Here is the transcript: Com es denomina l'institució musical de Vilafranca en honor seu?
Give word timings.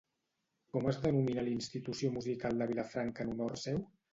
Com 0.77 0.87
es 0.91 0.97
denomina 1.03 1.43
l'institució 1.49 2.11
musical 2.17 2.61
de 2.63 2.71
Vilafranca 2.73 3.29
en 3.29 3.35
honor 3.37 3.59
seu? 3.67 3.87